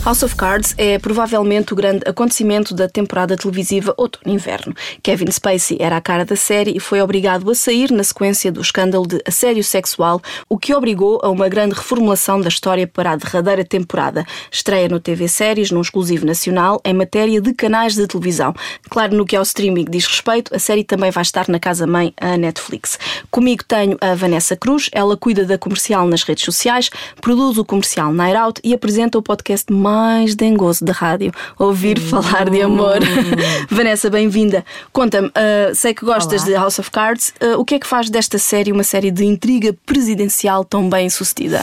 House 0.02 0.22
of 0.22 0.34
Cards 0.34 0.74
é 0.78 0.98
provavelmente 0.98 1.74
o 1.74 1.76
grande 1.76 2.08
acontecimento 2.08 2.74
da 2.74 2.88
temporada 2.88 3.36
televisiva 3.36 3.92
outono-inverno. 3.98 4.74
Kevin 5.02 5.30
Spacey 5.30 5.76
era 5.78 5.98
a 5.98 6.00
cara 6.00 6.24
da 6.24 6.34
série 6.34 6.74
e 6.74 6.80
foi 6.80 7.02
obrigado 7.02 7.48
a 7.50 7.54
sair 7.54 7.92
na 7.92 8.02
sequência 8.02 8.50
do 8.50 8.62
escândalo 8.62 9.06
de 9.06 9.20
assédio 9.26 9.62
sexual, 9.62 10.22
o 10.48 10.56
que 10.56 10.74
obrigou 10.74 11.20
a 11.22 11.28
uma 11.28 11.50
grande 11.50 11.74
reformulação 11.74 12.40
da 12.40 12.48
história 12.48 12.86
para 12.86 13.10
a 13.10 13.16
derradeira 13.16 13.62
temporada. 13.62 14.24
Estreia 14.50 14.88
no 14.88 14.98
TV 14.98 15.28
Séries, 15.28 15.70
num 15.70 15.82
exclusivo 15.82 16.24
nacional, 16.24 16.80
em 16.82 16.94
matéria 16.94 17.38
de 17.38 17.52
canais 17.52 17.94
de 17.94 18.06
televisão. 18.06 18.54
Claro, 18.88 19.14
no 19.14 19.26
que 19.26 19.36
ao 19.36 19.42
streaming 19.42 19.84
diz 19.84 20.06
respeito, 20.06 20.56
a 20.56 20.58
série 20.58 20.82
também 20.82 21.10
vai 21.10 21.22
estar 21.22 21.46
na 21.46 21.60
casa-mãe, 21.60 22.14
a 22.18 22.38
Netflix. 22.38 22.98
Comigo 23.30 23.62
tenho 23.64 23.98
a 24.00 24.14
Vanessa 24.14 24.56
Cruz, 24.56 24.88
ela 24.92 25.14
cuida 25.14 25.44
da 25.44 25.58
comercial 25.58 26.06
nas 26.06 26.22
redes 26.22 26.44
sociais, 26.44 26.88
produz 27.20 27.58
o 27.58 27.66
comercial 27.66 28.14
Night 28.14 28.36
Out 28.36 28.60
e 28.64 28.72
apresenta 28.72 29.18
o 29.18 29.22
podcast 29.22 29.70
mais 29.90 30.36
dengoso 30.36 30.84
da 30.84 30.92
rádio, 30.92 31.32
Ouvir 31.58 31.98
Falar 31.98 32.48
de 32.48 32.62
Amor. 32.62 32.98
Vanessa, 33.68 34.08
bem-vinda. 34.08 34.64
Conta-me, 34.92 35.26
uh, 35.28 35.74
sei 35.74 35.92
que 35.92 36.04
gostas 36.04 36.42
Olá. 36.42 36.50
de 36.50 36.54
House 36.54 36.78
of 36.78 36.90
Cards, 36.92 37.34
uh, 37.42 37.58
o 37.58 37.64
que 37.64 37.74
é 37.74 37.78
que 37.80 37.86
faz 37.88 38.08
desta 38.08 38.38
série 38.38 38.70
uma 38.70 38.84
série 38.84 39.10
de 39.10 39.24
intriga 39.24 39.76
presidencial 39.84 40.64
tão 40.64 40.88
bem 40.88 41.10
sucedida? 41.10 41.60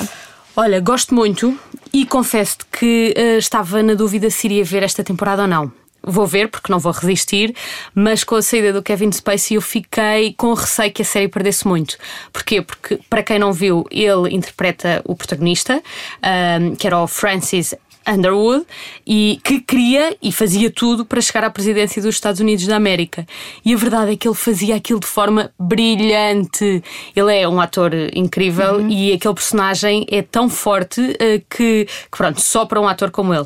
Olha, 0.58 0.82
gosto 0.82 1.16
muito 1.16 1.58
e 1.94 2.06
confesso-te 2.06 2.66
que 2.66 3.14
eh, 3.16 3.38
estava 3.38 3.84
na 3.84 3.94
dúvida 3.94 4.28
se 4.32 4.48
iria 4.48 4.64
ver 4.64 4.82
esta 4.82 5.04
temporada 5.04 5.44
ou 5.44 5.48
não. 5.48 5.72
Vou 6.04 6.26
ver, 6.26 6.50
porque 6.50 6.72
não 6.72 6.80
vou 6.80 6.92
resistir, 6.92 7.54
mas 7.94 8.24
com 8.24 8.36
a 8.36 8.42
saída 8.42 8.74
do 8.74 8.82
Kevin 8.82 9.12
Spacey 9.12 9.56
eu 9.56 9.62
fiquei 9.62 10.34
com 10.34 10.54
receio 10.54 10.92
que 10.92 11.02
a 11.02 11.06
série 11.06 11.28
perdesse 11.28 11.68
muito. 11.68 11.98
Porquê? 12.34 12.62
Porque, 12.62 13.00
para 13.10 13.22
quem 13.22 13.38
não 13.38 13.54
viu, 13.54 13.86
ele 13.92 14.34
interpreta 14.34 15.02
o 15.06 15.16
protagonista, 15.16 15.82
ahm, 16.24 16.76
que 16.76 16.88
era 16.88 16.98
o 17.00 17.08
Francis 17.08 17.76
Underwood, 18.08 18.66
e 19.06 19.40
que 19.44 19.60
queria 19.60 20.16
e 20.22 20.32
fazia 20.32 20.72
tudo 20.72 21.06
para 21.06 21.22
chegar 21.22 21.44
à 21.44 21.50
presidência 21.50 22.02
dos 22.02 22.16
Estados 22.16 22.40
Unidos 22.40 22.66
da 22.66 22.76
América. 22.76 23.26
E 23.64 23.74
a 23.74 23.78
verdade 23.78 24.14
é 24.14 24.16
que 24.16 24.28
ele 24.28 24.36
fazia 24.36 24.76
aquilo 24.76 25.00
de 25.00 25.08
forma 25.08 25.52
brilhante. 25.60 26.84
Ele 27.16 27.36
é 27.36 27.48
um 27.48 27.60
ator 27.60 27.92
incrível 28.14 28.86
e 28.90 29.14
aquele 29.14 29.34
personagem 29.34 30.06
é 30.10 30.22
tão 30.22 30.50
forte 30.50 31.16
eh, 31.20 31.42
que, 31.50 31.86
que, 31.86 32.18
pronto, 32.18 32.42
só 32.42 32.66
para 32.66 32.80
um 32.80 32.88
ator 32.88 33.12
como 33.12 33.34
ele. 33.34 33.46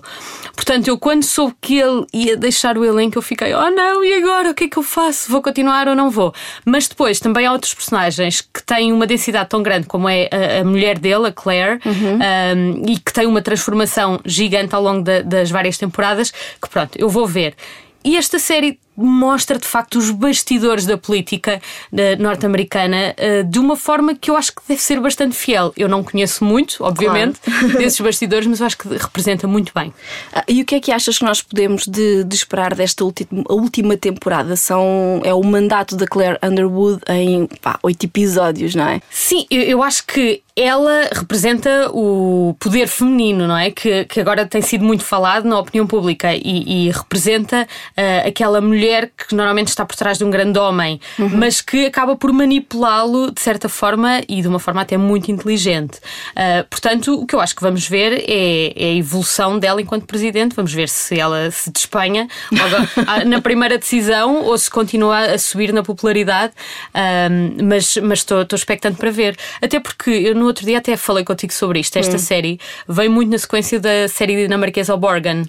Portanto, 0.56 0.88
eu 0.88 0.98
quando 0.98 1.24
soube 1.24 1.56
que 1.60 1.80
ele 1.80 2.06
ia 2.13 2.38
deixar 2.38 2.77
o 2.77 2.86
elenco, 2.86 3.18
eu 3.18 3.22
fiquei, 3.22 3.53
oh 3.53 3.70
não, 3.70 4.03
e 4.03 4.13
agora? 4.13 4.51
O 4.51 4.53
que 4.53 4.65
é 4.65 4.68
que 4.68 4.77
eu 4.77 4.84
faço? 4.84 5.32
Vou 5.32 5.41
continuar 5.41 5.88
ou 5.88 5.96
não 5.96 6.10
vou? 6.10 6.34
Mas 6.65 6.88
depois 6.88 7.20
também 7.20 7.46
há 7.46 7.51
outros 7.51 7.74
personagens 7.74 8.41
que 8.41 8.63
têm 8.63 8.91
uma 8.94 9.08
densidade 9.08 9.50
tão 9.50 9.63
grande 9.63 9.88
como 9.88 10.08
é 10.08 10.30
a, 10.32 10.62
a 10.62 10.63
mulher 10.63 11.00
dele, 11.00 11.27
a 11.27 11.32
Claire, 11.32 11.80
um, 11.86 12.84
e 12.88 13.00
que 13.00 13.12
tem 13.12 13.25
uma 13.25 13.41
transformação 13.41 14.20
gigante 14.25 14.50
ao 14.75 14.81
longo 14.81 15.03
da- 15.03 15.22
das 15.22 15.50
várias 15.50 15.77
temporadas, 15.77 16.31
que 16.31 16.70
pronto, 16.70 16.98
eu 16.98 17.10
vou 17.10 17.27
ver. 17.27 17.55
E 18.03 18.17
esta 18.17 18.39
série 18.39 18.79
mostra 18.95 19.57
de 19.57 19.65
facto 19.67 19.95
os 19.98 20.10
bastidores 20.12 20.86
da 20.86 20.98
política 20.98 21.62
eh, 21.95 22.15
norte-americana 22.17 23.13
eh, 23.17 23.43
de 23.43 23.57
uma 23.60 23.75
forma 23.75 24.13
que 24.15 24.29
eu 24.29 24.36
acho 24.36 24.53
que 24.53 24.62
deve 24.67 24.81
ser 24.81 25.00
bastante 25.00 25.36
fiel. 25.36 25.74
Eu 25.77 25.88
não 25.88 26.03
conheço 26.03 26.43
muito, 26.43 26.77
obviamente, 26.83 27.39
desses 27.77 28.00
bastidores, 28.00 28.45
mas 28.48 28.60
eu 28.60 28.65
acho 28.65 28.77
que 28.77 28.88
representa 28.89 29.48
muito 29.48 29.71
bem. 29.74 29.93
Ah, 30.33 30.43
e 30.48 30.62
o 30.62 30.65
que 30.65 30.75
é 30.75 30.79
que 30.79 30.91
achas 30.91 31.17
que 31.17 31.24
nós 31.25 31.41
podemos 31.41 31.88
de, 31.88 32.24
de 32.24 32.36
esperar 32.36 32.75
desta 32.75 33.03
ulti- 33.05 33.27
a 33.50 33.53
última 33.53 33.95
temporada? 33.98 34.55
São, 34.55 35.21
é 35.24 35.33
o 35.33 35.43
mandato 35.43 35.95
da 35.95 36.05
Claire 36.05 36.38
Underwood 36.43 37.01
em 37.10 37.48
oito 37.83 38.05
episódios, 38.05 38.75
não 38.75 38.88
é? 38.88 39.01
Sim, 39.10 39.45
eu, 39.50 39.62
eu 39.62 39.83
acho 39.83 40.05
que 40.05 40.41
ela 40.53 41.07
representa 41.13 41.89
o 41.93 42.55
poder 42.60 42.88
feminino, 42.88 43.48
não 43.48 43.57
é? 43.57 43.71
Que, 43.71 44.03
que 44.05 44.19
agora 44.19 44.45
tem 44.45 44.62
sido 44.62 44.83
muito 44.83 45.03
falado 45.03 45.45
na 45.45 45.57
opinião 45.57 45.88
pública 45.88 46.36
e, 46.36 46.88
e 46.88 46.91
representa 46.91 47.65
ah, 47.95 48.27
aquela 48.27 48.60
mulher 48.60 48.81
que 49.28 49.36
normalmente 49.36 49.68
está 49.68 49.86
por 49.86 49.96
trás 49.96 50.18
de 50.18 50.24
um 50.24 50.30
grande 50.30 50.58
homem, 50.60 51.00
mas 51.34 51.62
que 51.62 51.86
acaba 51.86 52.16
por 52.16 52.32
manipulá-lo 52.32 53.32
de 53.32 53.42
certa 53.42 53.70
forma 53.70 54.22
e 54.28 54.42
de 54.42 54.48
uma 54.48 54.60
forma 54.60 54.82
até 54.82 54.98
muito 54.98 55.32
inteligente. 55.32 56.00
Ah, 56.36 56.66
portanto, 56.70 57.14
o 57.14 57.26
que 57.26 57.36
eu 57.36 57.40
acho 57.40 57.56
que 57.56 57.62
vamos 57.62 57.88
ver 57.88 58.24
é, 58.28 58.74
é 58.76 58.90
a 58.92 58.96
evolução 58.96 59.60
dela 59.60 59.82
enquanto 59.82 60.06
presidente. 60.06 60.56
Vamos 60.56 60.74
ver 60.74 60.90
se 60.90 61.20
ela 61.20 61.50
se 61.52 61.72
despenha 61.72 62.28
logo 62.52 62.88
na 63.28 63.42
primeira 63.42 63.78
decisão 63.78 64.44
ou 64.44 64.58
se 64.58 64.70
continua 64.70 65.34
a 65.34 65.38
subir 65.38 65.74
na 65.74 65.84
popularidade. 65.84 66.54
Ahm, 66.94 67.58
mas 67.64 67.98
estou 68.20 68.46
expectante 68.54 68.98
para 68.98 69.12
ver. 69.12 69.38
Até 69.62 69.80
porque 69.80 70.10
eu 70.10 70.36
no 70.36 70.46
outro 70.46 70.66
dia 70.66 70.78
até 70.78 70.96
falei 70.98 71.24
contigo 71.24 71.54
sobre 71.54 71.80
isto. 71.80 71.98
Esta 71.98 72.18
série 72.18 72.60
vem 72.88 73.10
muito 73.10 73.32
na 73.32 73.38
sequência 73.38 73.80
da 73.80 74.08
série 74.08 74.36
dinamarquesa 74.36 74.94
O 74.94 74.98
Borgen, 74.98 75.46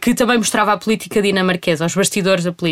que 0.00 0.14
também 0.14 0.38
mostrava 0.38 0.72
a 0.72 0.76
política 0.76 1.20
dinamarquesa, 1.22 1.86
os 1.86 1.94
bastidores 1.94 2.44
da 2.44 2.52
política. 2.52 2.65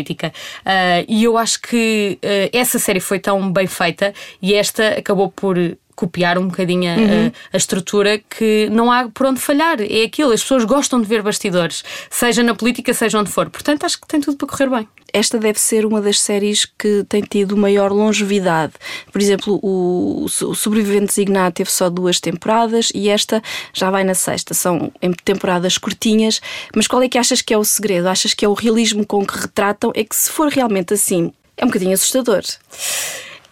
Ah, 0.65 1.03
e 1.07 1.23
eu 1.23 1.37
acho 1.37 1.61
que 1.61 2.17
ah, 2.23 2.49
essa 2.51 2.77
série 2.79 2.99
foi 2.99 3.19
tão 3.19 3.51
bem 3.51 3.67
feita 3.67 4.13
e 4.41 4.53
esta 4.53 4.87
acabou 4.99 5.29
por 5.31 5.57
copiar 5.95 6.37
um 6.37 6.47
bocadinho 6.49 6.89
a, 6.91 6.93
a- 6.95 7.31
a 7.53 7.57
estrutura 7.57 8.19
que 8.29 8.67
não 8.69 8.91
há 8.91 9.07
por 9.07 9.27
onde 9.27 9.39
falhar. 9.39 9.77
É 9.79 10.03
aquilo, 10.03 10.31
as 10.33 10.41
pessoas 10.41 10.65
gostam 10.65 10.99
de 11.01 11.07
ver 11.07 11.21
bastidores, 11.21 11.83
seja 12.09 12.43
na 12.43 12.53
política, 12.53 12.93
seja 12.93 13.17
onde 13.17 13.31
for. 13.31 13.49
Portanto, 13.49 13.85
acho 13.85 14.01
que 14.01 14.05
tem 14.07 14.19
tudo 14.19 14.35
para 14.35 14.47
correr 14.47 14.69
bem. 14.69 14.87
Esta 15.15 15.39
deve 15.39 15.57
ser 15.57 15.85
uma 15.85 16.01
das 16.01 16.19
séries 16.19 16.65
que 16.65 17.05
tem 17.07 17.21
tido 17.21 17.55
maior 17.55 17.89
longevidade. 17.89 18.73
Por 19.13 19.21
exemplo, 19.21 19.57
o, 19.63 20.25
o 20.25 20.55
Sobrevivente 20.55 21.05
Designado 21.05 21.55
teve 21.55 21.71
só 21.71 21.89
duas 21.89 22.19
temporadas 22.19 22.91
e 22.93 23.07
esta 23.07 23.41
já 23.73 23.89
vai 23.89 24.03
na 24.03 24.13
sexta. 24.13 24.53
São 24.53 24.91
em 25.01 25.13
temporadas 25.13 25.77
curtinhas. 25.77 26.41
Mas 26.75 26.85
qual 26.85 27.01
é 27.01 27.07
que 27.07 27.17
achas 27.17 27.41
que 27.41 27.53
é 27.53 27.57
o 27.57 27.63
segredo? 27.63 28.09
Achas 28.09 28.33
que 28.33 28.43
é 28.43 28.49
o 28.49 28.53
realismo 28.53 29.05
com 29.05 29.25
que 29.25 29.39
retratam? 29.39 29.93
É 29.95 30.03
que 30.03 30.13
se 30.17 30.29
for 30.29 30.49
realmente 30.49 30.93
assim, 30.93 31.31
é 31.55 31.63
um 31.63 31.69
bocadinho 31.69 31.93
assustador. 31.93 32.43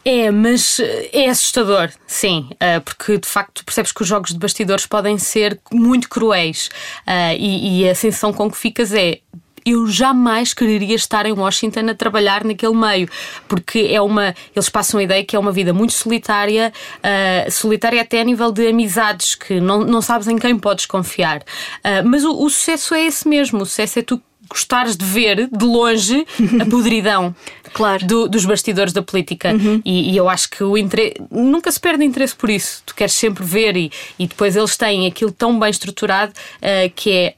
É, 0.03 0.29
mas 0.32 0.82
eh, 0.82 1.10
é 1.13 1.29
assustador, 1.29 1.89
sim, 2.05 2.50
eh, 2.60 2.82
porque 2.82 3.17
de 3.17 3.27
facto 3.27 3.63
percebes 3.63 3.93
que 3.93 4.01
os 4.01 4.08
jogos 4.08 4.32
de 4.32 4.38
bastidores 4.38 4.86
podem 4.86 5.17
ser 5.17 5.58
muito 5.72 6.10
cruéis 6.10 6.70
eh, 7.08 7.38
e, 7.38 7.84
e 7.84 7.89
a 7.89 7.96
sensação 7.96 8.34
com 8.34 8.51
que 8.51 8.58
ficas 8.58 8.91
é. 8.91 9.20
Eu 9.65 9.88
jamais 9.88 10.53
quereria 10.53 10.96
estar 10.96 11.25
em 11.25 11.32
Washington 11.32 11.89
a 11.89 11.93
trabalhar 11.96 12.43
naquele 12.43 12.75
meio, 12.75 13.10
porque 13.48 13.88
é 13.91 14.01
uma. 14.01 14.36
Eles 14.55 14.70
passam 14.70 15.00
a 15.00 15.03
ideia 15.03 15.24
que 15.24 15.36
é 15.36 15.39
uma 15.39 15.51
vida 15.51 15.74
muito 15.74 15.93
solitária, 15.93 16.72
eh, 17.01 17.48
solitária 17.50 18.01
até 18.01 18.22
a 18.22 18.24
nível 18.24 18.51
de 18.51 18.67
amizades, 18.67 19.36
que 19.36 19.60
não, 19.60 19.82
não 19.82 20.01
sabes 20.01 20.27
em 20.27 20.38
quem 20.38 20.58
podes 20.58 20.86
confiar. 20.86 21.41
Eh, 21.84 22.01
mas 22.03 22.24
o, 22.24 22.32
o 22.43 22.50
sucesso 22.50 22.93
é 22.93 23.05
esse 23.05 23.27
mesmo: 23.27 23.62
o 23.62 23.65
sucesso 23.65 24.00
é 24.00 24.01
tu 24.01 24.22
gostares 24.50 24.96
de 24.98 25.05
ver 25.05 25.48
de 25.50 25.65
longe 25.65 26.27
a 26.62 26.65
podridão 26.65 27.34
Claro. 27.72 28.05
do- 28.05 28.27
dos 28.27 28.46
bastidores 28.46 28.93
da 28.93 29.01
política. 29.01 29.50
E, 29.84 30.12
e 30.12 30.17
eu 30.17 30.29
acho 30.29 30.50
que 30.50 30.63
o 30.63 30.77
interesse, 30.77 31.15
nunca 31.32 31.72
se 31.72 31.79
perde 31.79 32.03
interesse 32.03 32.36
por 32.36 32.50
isso. 32.50 32.84
Tu 32.86 32.93
queres 32.93 33.13
sempre 33.13 33.43
ver 33.43 33.75
e, 33.75 33.91
e 34.20 34.27
depois 34.27 34.55
eles 34.55 34.75
têm 34.77 35.08
aquilo 35.08 35.32
tão 35.32 35.58
bem 35.60 35.70
estruturado 35.72 36.34
eh, 36.62 36.89
que 36.93 37.12
é. 37.12 37.36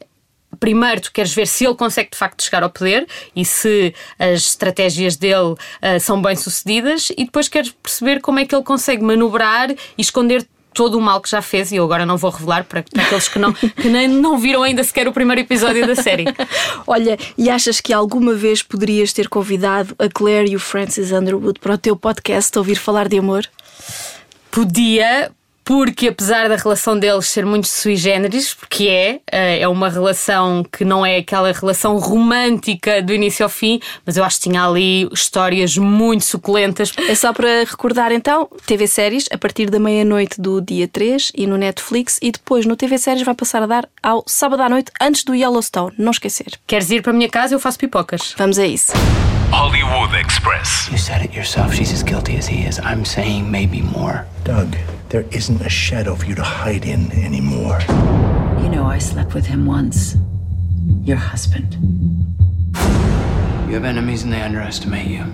Primeiro, 0.60 1.02
tu 1.02 1.12
queres 1.12 1.34
ver 1.34 1.48
se 1.48 1.66
ele 1.66 1.76
consegue 1.76 2.12
de 2.12 2.18
facto 2.18 2.44
chegar 2.44 2.64
ao 2.64 2.70
poder 2.70 3.08
e 3.36 3.44
se 3.46 3.94
as 4.18 4.42
estratégias 4.42 5.16
dele 5.16 5.56
eh, 5.82 6.00
são 6.00 6.22
bem 6.22 6.36
sucedidas, 6.36 7.10
e 7.18 7.26
depois 7.26 7.48
queres 7.48 7.72
perceber 7.72 8.22
como 8.22 8.40
é 8.40 8.46
que 8.46 8.56
ele 8.56 8.64
consegue 8.64 9.04
manobrar 9.04 9.72
e 9.72 9.78
esconder 9.98 10.46
todo 10.76 10.98
o 10.98 11.02
mal 11.02 11.22
que 11.22 11.30
já 11.30 11.42
fez. 11.42 11.72
E 11.72 11.78
eu 11.78 11.84
agora 11.84 12.06
não 12.06 12.18
vou 12.18 12.30
revelar 12.30 12.66
para, 12.66 12.84
para 12.84 13.02
aqueles 13.02 13.28
que, 13.28 13.40
não, 13.40 13.54
que 13.82 13.88
nem 13.88 14.08
não 14.08 14.38
viram 14.38 14.62
ainda 14.62 14.84
sequer 14.84 15.08
o 15.08 15.14
primeiro 15.14 15.42
episódio 15.42 15.88
da 15.88 15.96
série. 15.96 16.26
Olha, 16.86 17.18
e 17.36 17.50
achas 17.50 17.82
que 17.82 17.94
alguma 17.94 18.34
vez 18.34 18.62
poderias 18.62 19.14
ter 19.14 19.28
convidado 19.30 19.96
a 19.98 20.08
Claire 20.10 20.52
e 20.52 20.56
o 20.56 20.60
Francis 20.60 21.12
Underwood 21.12 21.60
para 21.60 21.74
o 21.74 21.78
teu 21.78 21.96
podcast 21.96 22.56
ouvir 22.60 22.76
falar 22.76 23.08
de 23.08 23.18
amor? 23.18 23.50
Podia, 24.52 25.32
porque 25.66 26.10
apesar 26.10 26.48
da 26.48 26.56
relação 26.56 26.98
deles 26.98 27.28
ser 27.28 27.44
muito 27.44 27.68
sui 27.68 27.96
generis, 27.96 28.54
porque 28.54 28.88
é, 28.88 29.20
eh, 29.32 29.60
é 29.62 29.68
uma 29.68 29.90
relação 29.90 30.64
que 30.64 30.86
não 30.86 31.04
é 31.04 31.18
aquela 31.18 31.52
relação 31.52 31.98
romântica 31.98 33.02
do 33.02 33.12
início 33.12 33.44
ao 33.44 33.50
fim, 33.50 33.82
mas 34.06 34.16
eu 34.16 34.24
acho 34.24 34.38
que 34.40 34.50
tinha 34.50 34.64
ali 34.64 35.10
histórias 35.12 35.76
muito 35.76 36.24
suculentas. 36.24 36.94
É 37.10 37.16
só 37.16 37.34
para 37.34 37.66
recordar 37.68 38.12
então, 38.12 38.48
TV 38.68 38.86
Séries 38.86 39.26
a 39.32 39.38
partir 39.40 39.72
da 39.72 39.80
meia-noite 39.80 40.40
do 40.40 40.62
dia 40.62 40.88
3 40.88 41.32
e 41.36 41.48
no 41.48 41.58
Netflix 41.58 42.20
e 42.22 42.32
depois 42.32 42.68
no 42.68 42.76
TV 42.76 43.00
Séries 43.00 43.24
vai 43.24 43.34
passar 43.34 43.64
a 43.64 43.66
dar 43.66 43.90
ao 44.04 44.24
sábado 44.28 44.62
à 44.62 44.70
noite 44.70 44.92
antes 45.02 45.24
do 45.24 45.34
Yellowstone, 45.34 45.94
não 45.98 46.12
esquecer. 46.12 46.54
Queres 46.68 46.92
ir 46.92 47.02
para 47.02 47.12
a 47.12 47.16
minha 47.16 47.30
casa? 47.30 47.56
Eu 47.56 47.60
faço 47.60 47.80
pipocas. 47.80 48.36
Vamos 48.38 48.60
a 48.60 48.68
isso. 48.68 48.94
Hollywood 49.52 50.14
Express. 50.16 50.90
You 50.92 50.98
said 50.98 51.22
it 51.22 51.36
yourself. 51.36 51.74
She's 51.74 51.92
as 51.92 52.04
guilty 52.04 52.38
as 52.38 52.48
he 52.48 52.68
is. 52.68 52.78
I'm 52.80 53.06
saying 53.06 53.50
maybe 53.50 53.82
more. 53.82 54.26
Doug, 54.44 54.76
there 55.10 55.26
isn't 55.32 55.62
a 55.62 55.70
shadow 55.70 56.16
for 56.16 56.26
you 56.26 56.36
to 56.36 56.44
hide 56.44 56.86
in 56.86 57.12
anymore. 57.12 57.80
You 58.62 58.70
know, 58.70 58.86
I 58.86 58.98
slept 59.00 59.34
with 59.34 59.46
him 59.46 59.66
once. 59.66 60.16
your 61.04 61.18
husband. 61.18 61.78
You 63.68 63.74
have 63.74 63.86
enemies 63.86 64.24
and 64.24 64.32
they 64.34 64.42
underestimate 64.42 65.08
you. 65.08 65.26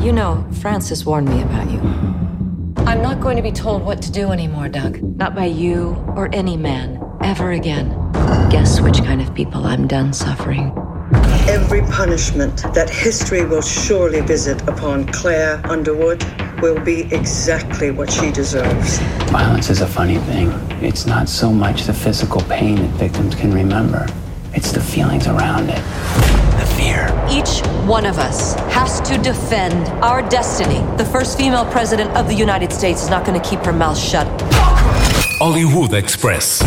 You 0.00 0.12
know, 0.12 0.44
Francis 0.60 1.04
warned 1.06 1.28
me 1.28 1.42
about 1.42 1.70
you. 1.70 1.78
I'm 2.84 3.00
not 3.00 3.20
going 3.20 3.36
to 3.36 3.42
be 3.42 3.52
told 3.52 3.82
what 3.84 4.02
to 4.02 4.12
do 4.12 4.32
anymore, 4.32 4.68
Doug. 4.68 5.00
Not 5.02 5.34
by 5.34 5.46
you 5.46 5.96
or 6.16 6.28
any 6.32 6.56
man, 6.56 7.00
ever 7.22 7.52
again. 7.52 7.90
Guess 8.50 8.80
which 8.80 8.98
kind 8.98 9.20
of 9.22 9.32
people 9.34 9.64
I'm 9.66 9.86
done 9.86 10.12
suffering. 10.12 10.72
Every 11.48 11.82
punishment 11.82 12.62
that 12.74 12.90
history 12.90 13.44
will 13.44 13.62
surely 13.62 14.20
visit 14.20 14.60
upon 14.68 15.06
Claire 15.06 15.60
Underwood 15.64 16.20
will 16.62 16.78
be 16.80 17.12
exactly 17.12 17.90
what 17.90 18.08
she 18.10 18.30
deserves. 18.30 18.98
Violence 19.30 19.68
is 19.68 19.80
a 19.80 19.86
funny 19.86 20.18
thing. 20.18 20.48
It's 20.80 21.06
not 21.06 21.28
so 21.28 21.52
much 21.52 21.82
the 21.84 21.92
physical 21.92 22.40
pain 22.42 22.76
that 22.76 22.90
victims 22.90 23.34
can 23.34 23.52
remember, 23.52 24.06
it's 24.54 24.70
the 24.70 24.80
feelings 24.80 25.26
around 25.26 25.68
it. 25.70 25.82
The 26.60 26.74
fear. 26.76 27.08
Each 27.28 27.66
one 27.86 28.06
of 28.06 28.18
us 28.18 28.54
has 28.72 29.00
to 29.02 29.18
defend 29.18 29.88
our 30.04 30.22
destiny. 30.28 30.80
The 30.96 31.04
first 31.04 31.36
female 31.36 31.64
president 31.66 32.16
of 32.16 32.28
the 32.28 32.34
United 32.34 32.72
States 32.72 33.02
is 33.02 33.10
not 33.10 33.26
going 33.26 33.38
to 33.40 33.48
keep 33.48 33.60
her 33.60 33.72
mouth 33.72 33.98
shut. 33.98 34.28
Hollywood 35.40 35.94
Express. 35.94 36.62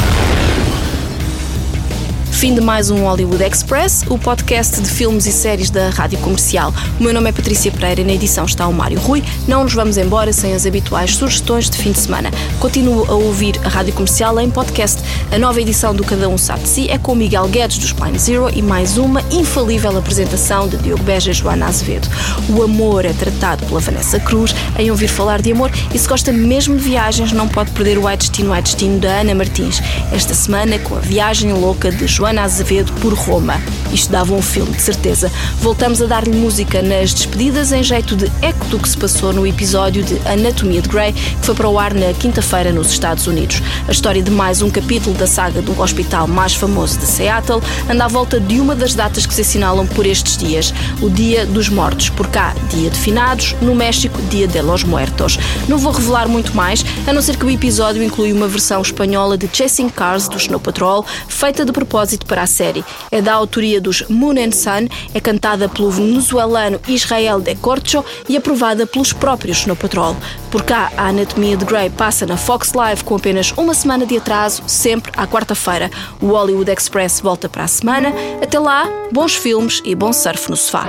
Fim 2.36 2.54
de 2.54 2.60
mais 2.60 2.92
um 2.92 3.06
Hollywood 3.06 3.42
Express, 3.42 4.04
o 4.10 4.20
podcast 4.20 4.82
de 4.82 4.90
filmes 4.90 5.26
e 5.26 5.32
séries 5.32 5.70
da 5.70 5.90
Rádio 5.90 6.20
Comercial. 6.20 6.74
O 7.00 7.04
meu 7.04 7.14
nome 7.14 7.30
é 7.30 7.32
Patrícia 7.32 7.72
Pereira 7.72 8.02
e 8.02 8.04
na 8.04 8.12
edição 8.12 8.44
está 8.44 8.68
o 8.68 8.74
Mário 8.74 9.00
Rui. 9.00 9.24
Não 9.48 9.64
nos 9.64 9.74
vamos 9.74 9.98
embora 9.98 10.34
sem 10.34 10.54
as 10.54 10.66
habituais 10.66 11.16
sugestões 11.16 11.70
de 11.70 11.78
fim 11.78 11.94
de 11.94 12.00
semana. 12.00 12.30
Continuo 12.60 13.06
a 13.10 13.14
ouvir 13.14 13.58
a 13.64 13.70
Rádio 13.70 13.94
Comercial 13.94 14.38
em 14.42 14.52
podcast. 14.52 15.02
A 15.32 15.40
nova 15.40 15.62
edição 15.62 15.96
do 15.96 16.04
Cada 16.04 16.28
Um 16.28 16.38
Sabe 16.38 16.64
de 16.64 16.70
Si 16.70 16.90
é 16.90 16.98
com 16.98 17.16
Miguel 17.16 17.48
Guedes 17.48 17.78
dos 17.78 17.94
Plain 17.94 18.20
Zero 18.20 18.50
e 18.54 18.62
mais 18.62 18.98
uma 18.98 19.24
infalível 19.32 19.98
apresentação 19.98 20.68
de 20.68 20.76
Diogo 20.78 21.04
Beja 21.04 21.32
e 21.32 21.34
Joana 21.34 21.68
Azevedo. 21.68 22.10
O 22.50 22.62
amor 22.62 23.06
é 23.06 23.14
tratado 23.14 23.66
pela 23.66 23.80
Vanessa 23.80 24.20
Cruz 24.20 24.54
em 24.78 24.92
ouvir 24.92 25.08
falar 25.08 25.42
de 25.42 25.54
amor 25.54 25.72
e 25.94 25.98
se 25.98 26.08
gosta 26.08 26.34
mesmo 26.34 26.76
de 26.76 26.84
viagens 26.84 27.32
não 27.32 27.48
pode 27.48 27.72
perder 27.72 27.98
o 27.98 28.06
Ai 28.06 28.18
Destino, 28.18 28.52
Ai 28.52 28.62
Destino 28.62 29.00
da 29.00 29.22
Ana 29.22 29.34
Martins. 29.34 29.82
Esta 30.12 30.34
semana 30.34 30.78
com 30.80 30.98
a 30.98 31.00
viagem 31.00 31.54
louca 31.54 31.90
de 31.90 32.06
Joana 32.06 32.25
Azevedo 32.26 32.92
por 33.02 33.14
Roma. 33.14 33.62
Isto 33.92 34.12
dava 34.12 34.34
um 34.34 34.42
filme, 34.42 34.72
de 34.72 34.82
certeza. 34.82 35.32
Voltamos 35.62 36.02
a 36.02 36.06
dar-lhe 36.06 36.36
música 36.36 36.82
nas 36.82 37.14
despedidas 37.14 37.72
em 37.72 37.84
jeito 37.84 38.16
de 38.16 38.32
eco 38.42 38.66
do 38.66 38.80
que 38.80 38.90
se 38.90 38.98
passou 38.98 39.32
no 39.32 39.46
episódio 39.46 40.04
de 40.04 40.20
Anatomia 40.28 40.82
de 40.82 40.90
Grey, 40.90 41.14
que 41.14 41.46
foi 41.46 41.56
para 41.56 41.70
o 41.70 41.78
ar 41.78 41.94
na 41.94 42.12
quinta-feira 42.14 42.72
nos 42.72 42.90
Estados 42.90 43.28
Unidos. 43.28 43.62
A 43.88 43.92
história 43.92 44.22
de 44.22 44.32
mais 44.32 44.62
um 44.62 44.70
capítulo 44.70 45.16
da 45.16 45.28
saga 45.28 45.62
do 45.62 45.80
hospital 45.80 46.28
mais 46.28 46.56
famoso 46.56 46.98
de 46.98 47.06
Seattle 47.06 47.62
anda 47.90 48.06
à 48.06 48.08
volta 48.08 48.40
de 48.40 48.60
uma 48.60 48.76
das 48.76 48.96
datas 48.96 49.26
que 49.26 49.34
se 49.34 49.42
assinalam 49.42 49.86
por 49.86 50.06
estes 50.06 50.38
dias, 50.38 50.74
o 51.02 51.10
Dia 51.10 51.46
dos 51.46 51.70
Mortos. 51.70 52.10
Por 52.10 52.28
cá, 52.28 52.56
Dia 52.70 52.90
de 52.90 52.98
Finados, 52.98 53.56
no 53.62 53.76
México, 53.76 54.20
Dia 54.30 54.48
de 54.48 54.62
los 54.62 54.84
Muertos. 54.84 55.38
Não 55.68 55.78
vou 55.78 55.92
revelar 55.92 56.28
muito 56.28 56.56
mais, 56.56 56.84
a 57.06 57.14
não 57.14 57.22
ser 57.22 57.38
que 57.38 57.46
o 57.46 57.50
episódio 57.50 58.02
inclui 58.02 58.34
uma 58.34 58.48
versão 58.48 58.82
espanhola 58.82 59.38
de 59.38 59.50
Chasing 59.52 59.90
Cars 59.90 60.28
do 60.28 60.38
Snow 60.38 60.60
Patrol, 60.60 61.06
feita 61.28 61.66
de 61.66 61.72
propósito 61.72 62.15
para 62.24 62.44
a 62.44 62.48
série. 62.48 62.86
É 63.12 63.22
da 63.22 63.34
autoria 63.34 63.82
dos 63.82 64.04
Moon 64.08 64.36
and 64.38 64.52
Sun, 64.52 64.88
é 65.14 65.20
cantada 65.20 65.68
pelo 65.68 65.90
venezuelano 65.90 66.80
Israel 66.88 67.42
de 67.42 67.56
Corcho 67.56 68.06
e 68.30 68.38
aprovada 68.38 68.86
pelos 68.86 69.12
próprios 69.12 69.58
Snow 69.58 69.76
Patrol. 69.76 70.16
Por 70.52 70.64
cá, 70.64 70.92
a 70.96 71.08
Anatomia 71.08 71.58
de 71.58 71.66
Grey 71.66 71.90
passa 71.90 72.26
na 72.26 72.38
Fox 72.38 72.74
Live 72.74 73.04
com 73.04 73.16
apenas 73.16 73.52
uma 73.58 73.74
semana 73.74 74.06
de 74.06 74.18
atraso, 74.18 74.64
sempre 74.68 75.12
à 75.18 75.28
quarta-feira. 75.28 75.90
O 76.22 76.28
Hollywood 76.28 76.72
Express 76.72 77.20
volta 77.20 77.50
para 77.50 77.64
a 77.64 77.68
semana. 77.68 78.14
Até 78.42 78.60
lá, 78.60 78.88
bons 79.12 79.36
filmes 79.36 79.82
e 79.84 79.96
bom 79.96 80.14
surf 80.14 80.50
no 80.50 80.56
sofá. 80.56 80.86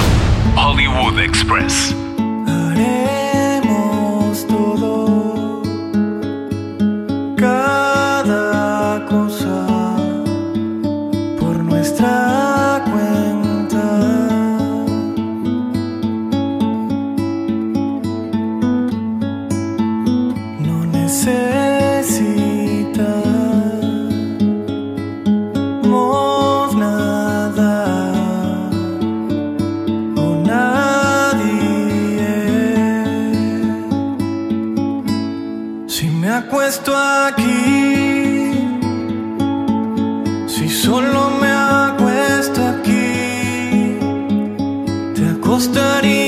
Hollywood 0.54 1.20
Express. 1.20 1.94
Si 40.56 40.70
solo 40.70 41.28
me 41.38 41.50
acuesto 41.50 42.66
aquí, 42.66 43.98
te 45.14 45.28
acostarías 45.28 46.25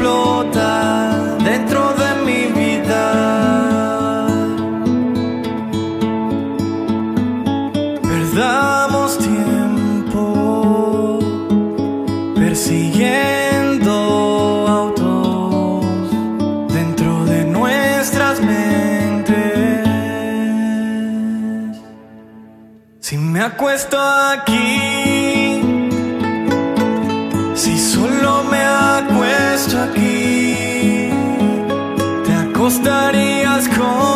explota 0.00 1.36
dentro 1.44 1.92
de 1.94 2.14
mi 2.24 2.46
vida. 2.58 3.04
Perdamos 8.02 9.18
tiempo 9.18 10.22
persiguiendo 12.34 13.92
autos 14.68 15.84
dentro 16.72 17.24
de 17.26 17.44
nuestras 17.44 18.40
mentes. 18.40 19.36
Si 23.00 23.18
me 23.18 23.42
acuesto 23.42 23.98
aquí, 24.00 25.09
aquí, 29.84 31.10
te 32.24 32.34
acostarías 32.34 33.68
conmigo 33.68 34.09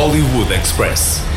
Hollywood 0.00 0.50
Express. 0.50 1.29